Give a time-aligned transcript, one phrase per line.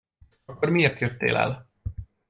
[0.45, 1.69] Akkor miért jöttél el?